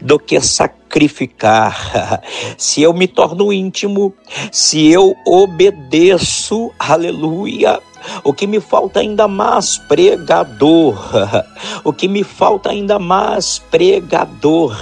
do 0.01 0.19
que 0.19 0.41
sacrificar. 0.41 2.23
Se 2.57 2.81
eu 2.81 2.95
me 2.95 3.07
torno 3.07 3.53
íntimo, 3.53 4.15
se 4.51 4.91
eu 4.91 5.15
obedeço, 5.27 6.73
aleluia, 6.79 7.81
o 8.25 8.33
que 8.33 8.47
me 8.47 8.61
falta 8.61 9.01
ainda 9.01 9.29
mais 9.29 9.77
pregador. 9.77 10.97
O 11.85 11.93
que 11.93 12.09
me 12.09 12.25
falta 12.25 12.71
ainda 12.71 12.99
mais 12.99 13.59
pregador. 13.59 14.75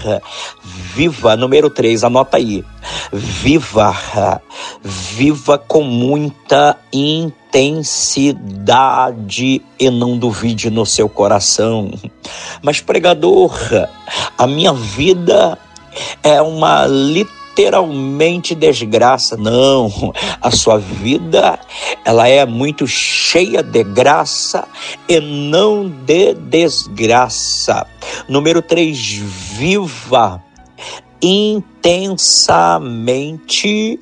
Viva, 0.94 1.35
número 1.35 1.68
3, 1.68 2.04
anota 2.04 2.37
aí. 2.37 2.64
Viva, 3.12 4.43
viva 4.83 5.59
com 5.59 5.83
muita 5.83 6.76
intensidade 6.93 8.33
e 9.78 9.91
não 9.91 10.19
duvide 10.19 10.71
no 10.71 10.85
seu 10.87 11.09
coração. 11.09 11.91
Mas, 12.63 12.80
pregador, 12.80 13.56
a 14.37 14.47
minha 14.47 14.73
vida 14.73 15.59
é 16.23 16.41
uma 16.43 16.87
literalmente 16.87 18.54
desgraça. 18.54 19.37
Não, 19.37 20.13
a 20.41 20.50
sua 20.50 20.78
vida 20.78 21.59
ela 22.04 22.28
é 22.28 22.45
muito 22.47 22.87
cheia 22.87 23.63
de 23.63 23.82
graça 23.82 24.69
e 25.09 25.19
não 25.21 25.89
de 25.89 26.35
desgraça. 26.35 27.87
Número 28.28 28.63
3, 28.63 28.97
viva 29.59 30.46
intensamente 31.21 34.00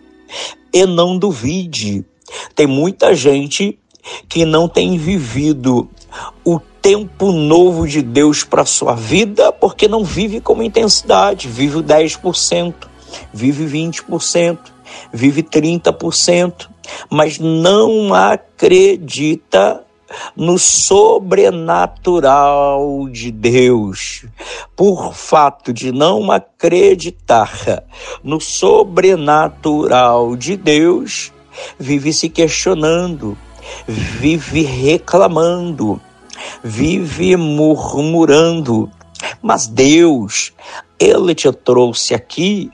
e 0.72 0.87
não 0.87 1.18
duvide. 1.18 2.05
Tem 2.55 2.66
muita 2.66 3.14
gente 3.14 3.79
que 4.29 4.44
não 4.44 4.68
tem 4.68 4.98
vivido 4.98 5.88
o 6.44 6.59
tempo 6.59 7.33
novo 7.33 7.87
de 7.87 8.03
Deus 8.03 8.44
para 8.44 8.66
sua 8.66 8.94
vida 8.94 9.50
porque 9.53 9.88
não 9.88 10.05
vive 10.05 10.40
com 10.40 10.62
intensidade, 10.62 11.48
vive 11.48 11.79
o 11.79 11.83
10%, 11.83 12.74
vive 13.33 13.64
20%, 13.64 14.59
vive 15.12 15.42
30%, 15.42 16.68
mas 17.11 17.38
não 17.38 18.12
acredita 18.12 19.83
no 20.37 20.59
sobrenatural 20.59 23.09
de 23.11 23.31
Deus. 23.31 24.27
Por 24.77 25.14
fato 25.14 25.72
de 25.72 25.92
não 25.92 26.31
acreditar 26.31 27.85
no 28.22 28.38
sobrenatural 28.40 30.37
de 30.37 30.57
Deus, 30.57 31.33
vive 31.79 32.12
se 32.12 32.29
questionando, 32.29 33.38
vive 33.87 34.62
reclamando, 34.62 36.00
vive 36.62 37.37
murmurando. 37.37 38.90
Mas 39.40 39.66
Deus, 39.66 40.53
Ele 40.98 41.35
te 41.35 41.50
trouxe 41.53 42.14
aqui 42.14 42.70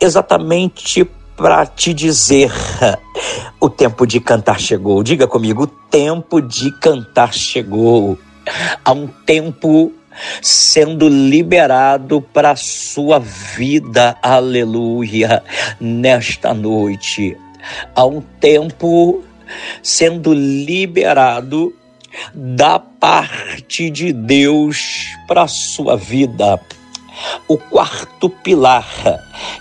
exatamente 0.00 1.04
para 1.36 1.66
te 1.66 1.92
dizer: 1.92 2.50
o 3.60 3.68
tempo 3.68 4.06
de 4.06 4.20
cantar 4.20 4.60
chegou. 4.60 5.02
Diga 5.02 5.26
comigo: 5.26 5.64
o 5.64 5.66
tempo 5.66 6.40
de 6.40 6.70
cantar 6.78 7.32
chegou. 7.32 8.18
Há 8.84 8.92
um 8.92 9.06
tempo 9.06 9.92
sendo 10.40 11.08
liberado 11.08 12.20
para 12.20 12.52
a 12.52 12.56
sua 12.56 13.18
vida, 13.18 14.16
aleluia, 14.22 15.42
nesta 15.80 16.54
noite. 16.54 17.36
Há 17.94 18.04
um 18.04 18.20
tempo 18.20 19.24
sendo 19.82 20.32
liberado 20.32 21.74
da 22.32 22.78
parte 22.78 23.90
de 23.90 24.12
Deus 24.12 25.06
para 25.26 25.42
a 25.42 25.48
sua 25.48 25.96
vida. 25.96 26.60
O 27.46 27.56
quarto 27.56 28.28
pilar 28.28 28.86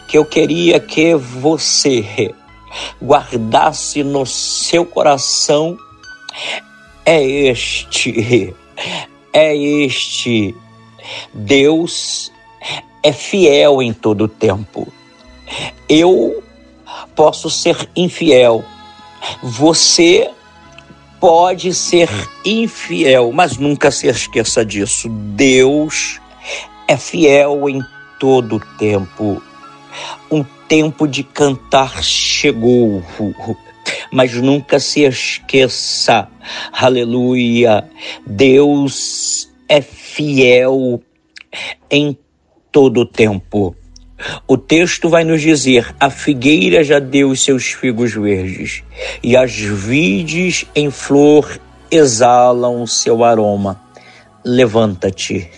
que 0.08 0.18
eu 0.18 0.26
queria 0.26 0.80
que 0.80 1.16
você 1.16 2.34
guardasse 3.02 4.04
no 4.04 4.26
seu 4.26 4.86
coração 4.86 5.78
é 7.06 7.22
este. 7.24 8.56
É 9.32 9.56
este. 9.56 10.56
Deus 11.34 12.32
é 13.02 13.12
fiel 13.12 13.82
em 13.82 13.94
todo 13.94 14.28
tempo. 14.28 14.92
Eu 15.88 16.44
posso 17.16 17.50
ser 17.50 17.90
infiel. 17.96 18.64
Você 19.42 20.30
pode 21.20 21.74
ser 21.74 22.10
infiel, 22.44 23.32
mas 23.32 23.58
nunca 23.58 23.92
se 23.92 24.08
esqueça 24.08 24.66
disso. 24.66 25.10
Deus 25.10 26.20
é 26.88 26.98
fiel 26.98 27.70
em 27.70 27.82
todo 28.20 28.60
tempo. 28.78 29.42
Um 30.32 30.44
tempo 30.68 31.08
de 31.08 31.24
cantar 31.24 32.04
chegou, 32.04 33.04
mas 34.12 34.34
nunca 34.34 34.80
se 34.80 35.02
esqueça, 35.02 36.28
aleluia, 36.72 37.88
Deus 38.26 39.50
é 39.68 39.82
fiel 39.82 41.02
em 41.90 42.18
todo 42.72 43.06
tempo. 43.06 43.76
O 44.48 44.58
texto 44.58 45.10
vai 45.10 45.24
nos 45.24 45.42
dizer: 45.42 45.94
a 46.00 46.10
figueira 46.10 46.84
já 46.84 47.00
deu 47.00 47.30
os 47.30 47.44
seus 47.44 47.66
figos 47.66 48.14
verdes, 48.14 48.84
e 49.22 49.36
as 49.36 49.54
vides 49.54 50.66
em 50.74 50.90
flor 50.90 51.60
exalam 51.92 52.82
o 52.82 52.88
seu 52.88 53.24
aroma 53.24 53.83
levanta-te. 54.44 55.50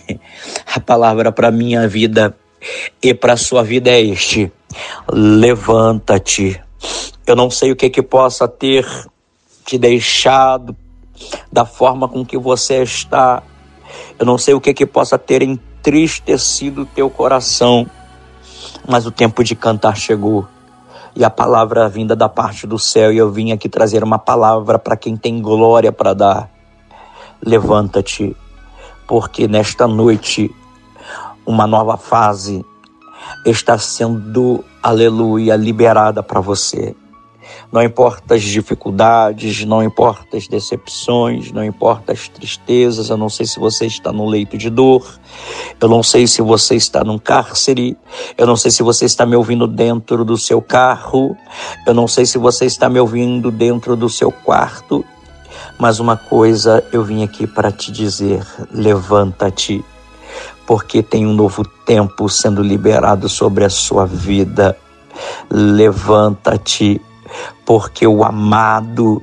A 0.74 0.80
palavra 0.80 1.32
para 1.32 1.50
minha 1.50 1.88
vida 1.88 2.36
e 3.02 3.14
para 3.14 3.36
sua 3.36 3.62
vida 3.62 3.90
é 3.90 4.00
este: 4.00 4.52
levanta-te. 5.10 6.60
Eu 7.26 7.34
não 7.34 7.50
sei 7.50 7.72
o 7.72 7.76
que 7.76 7.90
que 7.90 8.02
possa 8.02 8.46
ter 8.46 8.86
te 9.64 9.76
deixado 9.76 10.76
da 11.50 11.64
forma 11.64 12.08
com 12.08 12.24
que 12.24 12.38
você 12.38 12.82
está. 12.82 13.42
Eu 14.18 14.26
não 14.26 14.38
sei 14.38 14.54
o 14.54 14.60
que 14.60 14.72
que 14.72 14.86
possa 14.86 15.18
ter 15.18 15.42
entristecido 15.42 16.82
o 16.82 16.86
teu 16.86 17.10
coração, 17.10 17.86
mas 18.86 19.06
o 19.06 19.10
tempo 19.10 19.42
de 19.42 19.56
cantar 19.56 19.96
chegou. 19.96 20.46
E 21.14 21.24
a 21.24 21.30
palavra 21.30 21.88
vinda 21.88 22.14
da 22.14 22.28
parte 22.28 22.66
do 22.66 22.78
céu, 22.78 23.10
e 23.10 23.16
eu 23.16 23.30
vim 23.32 23.50
aqui 23.50 23.68
trazer 23.68 24.04
uma 24.04 24.18
palavra 24.18 24.78
para 24.78 24.96
quem 24.96 25.16
tem 25.16 25.40
glória 25.40 25.90
para 25.90 26.12
dar. 26.12 26.50
Levanta-te, 27.42 28.36
porque 29.06 29.46
nesta 29.46 29.86
noite 29.86 30.54
uma 31.44 31.66
nova 31.66 31.96
fase 31.96 32.64
está 33.44 33.78
sendo, 33.78 34.64
aleluia, 34.82 35.56
liberada 35.56 36.22
para 36.22 36.40
você. 36.40 36.94
Não 37.70 37.82
importa 37.82 38.34
as 38.34 38.42
dificuldades, 38.42 39.64
não 39.64 39.82
importa 39.82 40.36
as 40.36 40.48
decepções, 40.48 41.52
não 41.52 41.64
importa 41.64 42.12
as 42.12 42.28
tristezas. 42.28 43.08
Eu 43.08 43.16
não 43.16 43.28
sei 43.28 43.46
se 43.46 43.58
você 43.58 43.86
está 43.86 44.12
no 44.12 44.26
leito 44.26 44.56
de 44.56 44.70
dor, 44.70 45.06
eu 45.80 45.88
não 45.88 46.02
sei 46.02 46.26
se 46.26 46.42
você 46.42 46.74
está 46.74 47.04
num 47.04 47.18
cárcere, 47.18 47.96
eu 48.36 48.46
não 48.46 48.56
sei 48.56 48.70
se 48.70 48.82
você 48.82 49.04
está 49.04 49.26
me 49.26 49.36
ouvindo 49.36 49.66
dentro 49.66 50.24
do 50.24 50.36
seu 50.36 50.60
carro, 50.60 51.36
eu 51.86 51.94
não 51.94 52.08
sei 52.08 52.26
se 52.26 52.38
você 52.38 52.66
está 52.66 52.88
me 52.88 52.98
ouvindo 52.98 53.50
dentro 53.50 53.96
do 53.96 54.08
seu 54.08 54.30
quarto. 54.30 55.04
Mas 55.78 56.00
uma 56.00 56.16
coisa 56.16 56.82
eu 56.92 57.04
vim 57.04 57.22
aqui 57.22 57.46
para 57.46 57.70
te 57.70 57.92
dizer: 57.92 58.46
levanta-te, 58.70 59.84
porque 60.66 61.02
tem 61.02 61.26
um 61.26 61.34
novo 61.34 61.64
tempo 61.84 62.28
sendo 62.28 62.62
liberado 62.62 63.28
sobre 63.28 63.64
a 63.64 63.70
sua 63.70 64.06
vida. 64.06 64.76
Levanta-te 65.50 67.00
porque 67.64 68.06
o 68.06 68.24
amado, 68.24 69.22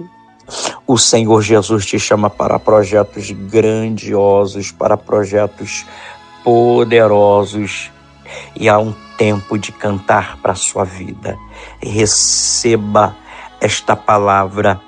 o 0.85 0.97
Senhor 0.97 1.41
Jesus 1.41 1.85
te 1.85 1.99
chama 1.99 2.29
para 2.29 2.59
projetos 2.59 3.31
grandiosos, 3.31 4.71
para 4.71 4.97
projetos 4.97 5.85
poderosos, 6.43 7.91
e 8.55 8.67
há 8.67 8.77
um 8.77 8.93
tempo 9.17 9.57
de 9.57 9.71
cantar 9.71 10.37
para 10.37 10.51
a 10.51 10.55
sua 10.55 10.83
vida. 10.83 11.37
Receba 11.81 13.15
esta 13.61 13.95
palavra 13.95 14.81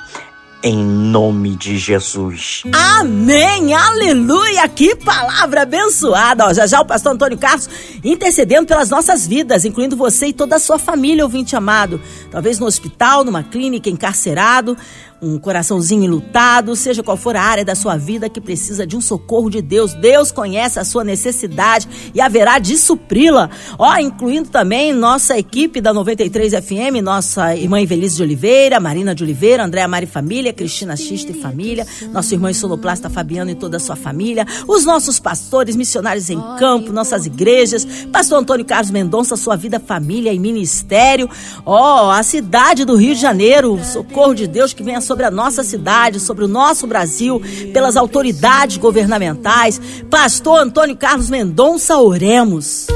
em 0.63 0.83
nome 0.83 1.55
de 1.55 1.77
Jesus. 1.77 2.63
Amém, 2.73 3.73
aleluia, 3.73 4.67
que 4.67 4.95
palavra 4.95 5.61
abençoada. 5.61 6.45
Ó, 6.45 6.53
já 6.53 6.65
já 6.65 6.81
o 6.81 6.85
pastor 6.85 7.13
Antônio 7.13 7.37
Carlos 7.37 7.69
intercedendo 8.03 8.65
pelas 8.67 8.89
nossas 8.89 9.27
vidas, 9.27 9.65
incluindo 9.65 9.95
você 9.95 10.27
e 10.27 10.33
toda 10.33 10.55
a 10.55 10.59
sua 10.59 10.79
família, 10.79 11.23
ouvinte 11.23 11.55
amado. 11.55 12.01
Talvez 12.31 12.59
no 12.59 12.65
hospital, 12.65 13.23
numa 13.23 13.43
clínica, 13.43 13.89
encarcerado, 13.89 14.77
um 15.21 15.37
coraçãozinho 15.37 16.03
enlutado, 16.03 16.75
seja 16.75 17.01
qual 17.01 17.17
for 17.17 17.35
a 17.35 17.41
área 17.41 17.65
da 17.65 17.75
sua 17.75 17.97
vida 17.97 18.29
que 18.29 18.41
precisa 18.41 18.85
de 18.85 18.95
um 18.95 19.01
socorro 19.01 19.49
de 19.49 19.61
Deus. 19.61 19.93
Deus 19.93 20.31
conhece 20.31 20.79
a 20.79 20.83
sua 20.83 21.03
necessidade 21.03 21.87
e 22.13 22.21
haverá 22.21 22.59
de 22.59 22.77
supri-la. 22.77 23.49
Ó, 23.79 23.95
incluindo 23.97 24.49
também 24.49 24.93
nossa 24.93 25.37
equipe 25.37 25.79
da 25.79 25.93
93 25.93 26.53
FM, 26.53 27.01
nossa 27.03 27.55
irmã 27.55 27.81
Evelise 27.81 28.17
de 28.17 28.23
Oliveira, 28.23 28.79
Marina 28.79 29.15
de 29.15 29.23
Oliveira, 29.23 29.63
Andréa 29.63 29.87
Mari 29.87 30.05
Família, 30.05 30.53
Cristina 30.53 30.95
Xista 30.95 31.31
e 31.31 31.41
Família, 31.41 31.85
nosso 32.11 32.33
irmão 32.33 32.53
Sonoplasta 32.53 33.09
Fabiano 33.09 33.51
e 33.51 33.55
toda 33.55 33.77
a 33.77 33.79
sua 33.79 33.95
família, 33.95 34.45
os 34.67 34.85
nossos 34.85 35.19
pastores, 35.19 35.75
missionários 35.75 36.29
em 36.29 36.39
campo, 36.57 36.91
nossas 36.91 37.25
igrejas, 37.25 37.85
pastor 38.11 38.39
Antônio 38.39 38.65
Carlos 38.65 38.91
Mendonça, 38.91 39.35
sua 39.35 39.55
vida, 39.55 39.79
família 39.79 40.31
e 40.33 40.39
ministério. 40.39 41.29
Ó, 41.65 42.11
a 42.11 42.21
cidade 42.23 42.85
do 42.85 42.95
Rio 42.95 43.15
de 43.15 43.21
Janeiro, 43.21 43.79
socorro 43.83 44.33
de 44.33 44.47
Deus 44.47 44.73
que 44.73 44.83
venha 44.83 45.01
sobre 45.05 45.25
a 45.25 45.31
nossa 45.31 45.63
cidade, 45.63 46.19
sobre 46.19 46.43
o 46.43 46.47
nosso 46.47 46.87
Brasil, 46.87 47.41
pelas 47.71 47.95
autoridades 47.95 48.77
governamentais. 48.77 49.79
Pastor 50.09 50.59
Antônio 50.59 50.97
Carlos 50.97 51.29
Mendonça, 51.29 51.97
oremos. 51.97 52.87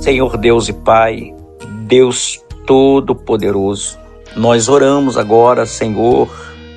Senhor 0.00 0.36
Deus 0.36 0.68
e 0.68 0.72
Pai, 0.72 1.34
Deus 1.86 2.40
Todo-Poderoso, 2.66 3.98
nós 4.36 4.68
oramos 4.68 5.16
agora, 5.16 5.66
Senhor, 5.66 6.28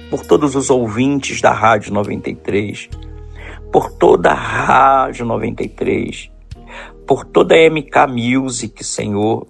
por 0.09 0.25
todos 0.25 0.55
os 0.55 0.69
ouvintes 0.69 1.41
da 1.41 1.51
Rádio 1.51 1.93
93, 1.93 2.89
por 3.71 3.91
toda 3.91 4.31
a 4.31 4.33
Rádio 4.33 5.25
93, 5.25 6.29
por 7.05 7.25
toda 7.25 7.55
a 7.55 7.69
MK 7.69 8.07
Music, 8.09 8.83
Senhor, 8.83 9.47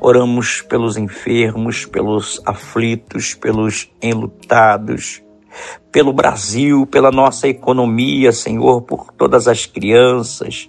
Oramos 0.00 0.62
pelos 0.62 0.96
enfermos, 0.96 1.84
pelos 1.86 2.40
aflitos, 2.44 3.34
pelos 3.34 3.90
enlutados, 4.00 5.22
pelo 5.90 6.12
Brasil, 6.12 6.86
pela 6.86 7.10
nossa 7.10 7.48
economia, 7.48 8.32
Senhor, 8.32 8.82
por 8.82 9.12
todas 9.12 9.46
as 9.46 9.66
crianças, 9.66 10.68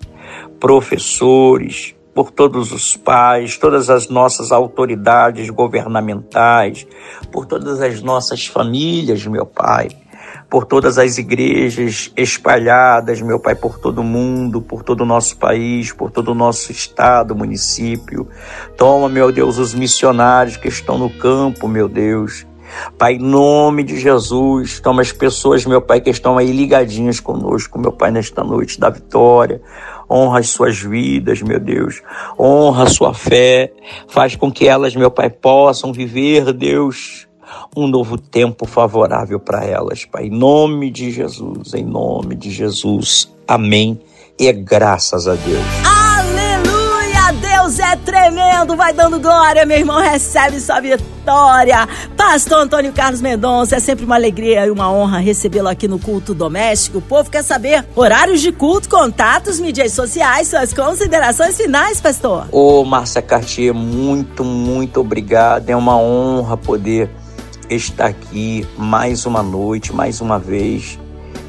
professores, 0.60 1.96
por 2.14 2.30
todos 2.30 2.72
os 2.72 2.96
pais, 2.96 3.58
todas 3.58 3.90
as 3.90 4.08
nossas 4.08 4.52
autoridades 4.52 5.50
governamentais, 5.50 6.86
por 7.32 7.46
todas 7.46 7.82
as 7.82 8.02
nossas 8.02 8.46
famílias, 8.46 9.26
meu 9.26 9.46
Pai 9.46 10.03
por 10.50 10.66
todas 10.66 10.98
as 10.98 11.18
igrejas 11.18 12.12
espalhadas, 12.16 13.22
meu 13.22 13.40
Pai, 13.40 13.56
por 13.56 13.80
todo 13.80 14.00
o 14.00 14.04
mundo, 14.04 14.62
por 14.62 14.84
todo 14.84 15.02
o 15.02 15.06
nosso 15.06 15.38
país, 15.38 15.92
por 15.92 16.12
todo 16.12 16.30
o 16.32 16.36
nosso 16.36 16.72
estado, 16.72 17.36
município. 17.36 18.28
Toma, 18.78 19.10
meu 19.10 19.32
Deus, 19.32 19.58
os 19.58 19.74
missionários 19.74 20.58
que 20.58 20.68
estão 20.68 20.98
no 20.98 21.10
campo, 21.10 21.68
meu 21.68 21.88
Deus. 21.88 22.46
Pai, 22.98 23.14
em 23.14 23.20
nome 23.20 23.84
de 23.84 24.00
Jesus, 24.00 24.80
toma 24.80 25.02
as 25.02 25.12
pessoas, 25.12 25.66
meu 25.66 25.82
Pai, 25.82 26.02
que 26.02 26.10
estão 26.10 26.38
aí 26.38 26.52
ligadinhas 26.52 27.20
conosco, 27.20 27.80
meu 27.80 27.92
Pai, 27.92 28.12
nesta 28.12 28.44
noite 28.44 28.80
da 28.80 28.90
vitória. 28.90 29.62
Honra 30.10 30.40
as 30.40 30.50
suas 30.50 30.80
vidas, 30.80 31.42
meu 31.42 31.60
Deus. 31.60 32.02
Honra 32.38 32.84
a 32.84 32.90
sua 32.90 33.14
fé. 33.14 33.72
Faz 34.08 34.36
com 34.36 34.52
que 34.52 34.68
elas, 34.68 34.96
meu 34.96 35.12
Pai, 35.12 35.30
possam 35.30 35.94
viver, 35.94 36.52
Deus, 36.54 37.28
um 37.76 37.88
novo 37.88 38.18
tempo 38.18 38.66
favorável 38.66 39.40
para 39.40 39.66
elas, 39.66 40.06
Pai. 40.06 40.26
Em 40.26 40.30
nome 40.30 40.92
de 40.92 41.12
Jesus, 41.12 41.74
em 41.74 41.84
nome 41.84 42.36
de 42.36 42.52
Jesus. 42.52 43.32
Amém. 43.48 44.00
E 44.40 44.52
graças 44.52 45.28
a 45.28 45.36
Deus. 45.36 45.64
Aleluia! 45.86 47.32
Deus 47.40 47.80
é 47.80 47.96
tremendo, 47.96 48.76
vai 48.76 48.94
dando 48.94 49.20
glória, 49.20 49.66
meu 49.66 49.78
irmão, 49.78 50.02
recebe 50.02 50.60
sua 50.60 50.82
vitória. 50.82 51.88
Pastor 52.18 52.62
Antônio 52.62 52.92
Carlos 52.92 53.22
Mendonça, 53.22 53.78
é 53.78 53.80
sempre 53.80 54.04
uma 54.06 54.16
alegria 54.16 54.66
e 54.66 54.70
uma 54.70 54.92
honra 54.92 55.20
recebê-lo 55.20 55.70
aqui 55.70 55.88
no 55.88 55.98
culto 55.98 56.34
doméstico. 56.34 56.98
O 56.98 57.02
povo 57.02 57.30
quer 57.30 57.44
saber 57.44 57.86
horários 57.96 58.42
de 58.42 58.52
culto, 58.52 58.90
contatos, 58.90 59.60
mídias 59.60 59.94
sociais, 59.94 60.50
suas 60.50 60.74
considerações 60.74 61.56
finais, 61.56 62.02
pastor. 62.02 62.48
Ô, 62.52 62.84
Márcia 62.84 63.22
Cartier, 63.22 63.74
muito, 63.74 64.44
muito 64.44 65.00
obrigado. 65.00 65.70
É 65.70 65.76
uma 65.76 65.96
honra 65.98 66.58
poder 66.58 67.10
estar 67.76 68.08
aqui 68.08 68.68
mais 68.78 69.26
uma 69.26 69.44
noite, 69.44 69.94
mais 69.94 70.22
uma 70.22 70.40
vez. 70.40 71.00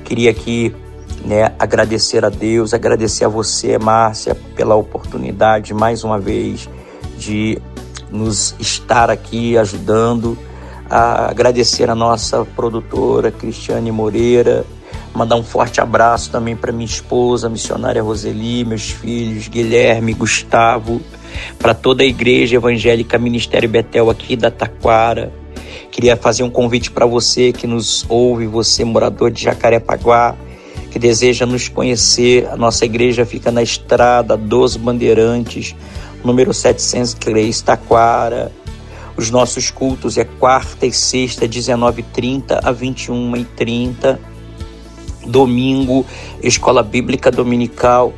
Queria 0.05 0.31
aqui 0.31 0.75
né, 1.25 1.53
agradecer 1.59 2.25
a 2.25 2.29
Deus, 2.29 2.75
agradecer 2.75 3.25
a 3.25 3.29
você, 3.29 3.79
Márcia, 3.79 4.35
pela 4.55 4.75
oportunidade 4.75 5.73
mais 5.73 6.05
uma 6.05 6.19
vez 6.19 6.69
de 7.17 7.59
nos 8.11 8.55
estar 8.59 9.11
aqui 9.11 9.57
ajudando. 9.57 10.37
A 10.89 11.31
agradecer 11.31 11.89
a 11.89 11.95
nossa 11.95 12.45
produtora 12.45 13.31
Cristiane 13.31 13.91
Moreira, 13.91 14.65
mandar 15.15 15.37
um 15.37 15.43
forte 15.43 15.81
abraço 15.81 16.31
também 16.31 16.55
para 16.55 16.71
minha 16.73 16.85
esposa, 16.85 17.49
missionária 17.49 18.03
Roseli, 18.03 18.65
meus 18.65 18.91
filhos 18.91 19.49
Guilherme, 19.49 20.13
Gustavo, 20.13 21.01
para 21.59 21.73
toda 21.73 22.03
a 22.03 22.07
igreja 22.07 22.57
evangélica 22.57 23.19
Ministério 23.19 23.69
Betel 23.69 24.11
aqui 24.11 24.37
da 24.37 24.51
Taquara, 24.51 25.33
Queria 25.95 26.17
fazer 26.17 26.43
um 26.43 26.51
convite 26.51 26.91
para 26.91 27.07
você 27.07 27.53
que 27.53 27.69
nos 27.69 28.05
ouve, 28.09 28.49
você 28.49 28.85
morador 28.85 29.31
de 29.31 29.45
Jacarepaguá, 29.45 30.35
que 30.91 30.99
deseja 30.99 31.47
nos 31.47 31.69
conhecer. 31.69 32.49
A 32.49 32.57
nossa 32.57 32.85
igreja 32.85 33.25
fica 33.25 33.53
na 33.53 33.63
estrada 33.63 34.37
dos 34.37 34.77
Bandeirantes, 34.77 35.77
número 36.25 36.53
703, 36.53 37.63
Taquara. 37.63 38.51
Os 39.17 39.31
nossos 39.31 39.71
cultos 39.71 40.19
é 40.19 40.25
quarta 40.25 40.85
e 40.85 40.93
sexta, 40.93 41.47
19h30 41.47 42.59
a 42.61 42.75
21h30. 42.75 44.19
Domingo, 45.25 46.05
Escola 46.43 46.83
Bíblica 46.83 47.31
Dominical, 47.31 48.13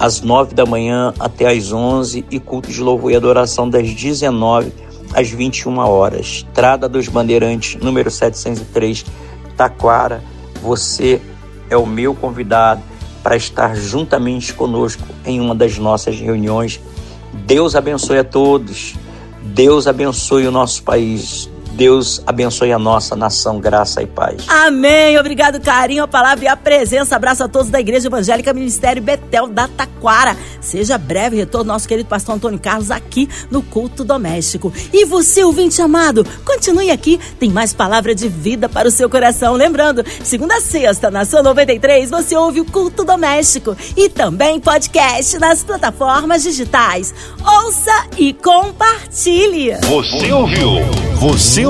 às 0.00 0.20
9 0.20 0.52
da 0.52 0.66
manhã 0.66 1.14
até 1.20 1.46
às 1.46 1.72
11 1.72 2.24
e 2.28 2.40
culto 2.40 2.72
de 2.72 2.80
louvor 2.80 3.12
e 3.12 3.14
adoração 3.14 3.70
das 3.70 3.88
19 3.88 4.89
às 5.14 5.30
21 5.30 5.78
horas. 5.78 6.26
Estrada 6.26 6.88
dos 6.88 7.08
Bandeirantes, 7.08 7.80
número 7.80 8.10
703, 8.10 9.04
Taquara. 9.56 10.22
Você 10.62 11.20
é 11.68 11.76
o 11.76 11.86
meu 11.86 12.14
convidado 12.14 12.82
para 13.22 13.36
estar 13.36 13.76
juntamente 13.76 14.52
conosco 14.52 15.02
em 15.24 15.40
uma 15.40 15.54
das 15.54 15.78
nossas 15.78 16.18
reuniões. 16.18 16.80
Deus 17.32 17.74
abençoe 17.74 18.18
a 18.18 18.24
todos. 18.24 18.94
Deus 19.42 19.86
abençoe 19.86 20.46
o 20.46 20.50
nosso 20.50 20.82
país. 20.82 21.50
Deus 21.80 22.22
abençoe 22.26 22.72
a 22.72 22.78
nossa 22.78 23.16
nação, 23.16 23.58
graça 23.58 24.02
e 24.02 24.06
paz. 24.06 24.44
Amém. 24.48 25.18
Obrigado, 25.18 25.58
carinho, 25.58 26.02
a 26.02 26.06
palavra 26.06 26.44
e 26.44 26.46
a 26.46 26.54
presença. 26.54 27.16
Abraço 27.16 27.42
a 27.42 27.48
todos 27.48 27.70
da 27.70 27.80
Igreja 27.80 28.08
Evangélica 28.08 28.52
Ministério 28.52 29.02
Betel 29.02 29.46
da 29.46 29.66
Taquara. 29.66 30.36
Seja 30.60 30.98
breve 30.98 31.36
retorno 31.36 31.72
nosso 31.72 31.88
querido 31.88 32.06
pastor 32.06 32.34
Antônio 32.34 32.58
Carlos 32.58 32.90
aqui 32.90 33.30
no 33.50 33.62
culto 33.62 34.04
doméstico. 34.04 34.70
E 34.92 35.06
você, 35.06 35.42
ouvinte 35.42 35.80
amado, 35.80 36.22
continue 36.44 36.90
aqui, 36.90 37.18
tem 37.38 37.48
mais 37.48 37.72
palavra 37.72 38.14
de 38.14 38.28
vida 38.28 38.68
para 38.68 38.86
o 38.86 38.90
seu 38.90 39.08
coração. 39.08 39.54
Lembrando, 39.54 40.04
segunda 40.22 40.56
a 40.56 40.60
sexta, 40.60 41.10
na 41.10 41.24
sua 41.24 41.42
93, 41.42 42.10
você 42.10 42.36
ouve 42.36 42.60
o 42.60 42.66
culto 42.66 43.04
doméstico 43.04 43.74
e 43.96 44.10
também 44.10 44.60
podcast 44.60 45.38
nas 45.38 45.62
plataformas 45.62 46.42
digitais. 46.42 47.14
Ouça 47.42 48.04
e 48.18 48.34
compartilhe. 48.34 49.76
Você 49.88 50.30
ouviu? 50.30 50.72
Você 51.20 51.69